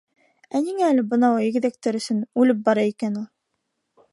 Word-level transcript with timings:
Ә 0.55 0.61
ниңә 0.67 0.87
әле 0.93 1.03
бынауы 1.11 1.43
игеҙәктәр 1.49 1.99
өсөн 2.01 2.25
үлеп 2.45 2.65
бара 2.71 2.87
икән 2.93 3.21
ул? 3.21 3.29